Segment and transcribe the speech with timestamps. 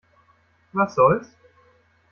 [0.73, 1.29] Was soll's?